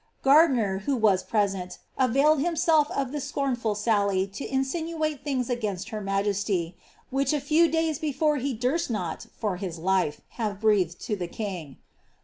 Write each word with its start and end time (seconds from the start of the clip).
* 0.15 0.21
Gardiner, 0.23 0.79
who 0.79 0.95
was 0.95 1.21
present, 1.21 1.77
availed 1.95 2.41
himself 2.41 2.89
of 2.89 3.11
this 3.11 3.25
scornful 3.25 3.75
sally 3.75 4.25
to 4.25 4.51
insinuate 4.51 5.23
things 5.23 5.47
against 5.47 5.89
her 5.89 6.01
majesty, 6.01 6.75
which 7.11 7.33
a 7.33 7.39
few 7.39 7.69
days 7.69 7.99
before 7.99 8.37
he 8.37 8.51
durst 8.55 8.89
not, 8.89 9.27
for 9.37 9.57
his 9.57 9.77
life, 9.77 10.19
have 10.41 10.59
breathed 10.59 10.99
to 11.01 11.15
the 11.15 11.27
king. 11.27 11.77